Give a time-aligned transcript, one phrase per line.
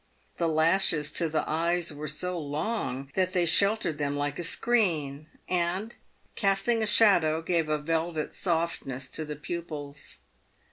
[0.37, 5.27] The lashes to the eyes were so long that they sheltered them like a screen,
[5.47, 5.93] and,
[6.35, 10.17] casting a shadow, gave a velvet softness to the pupils.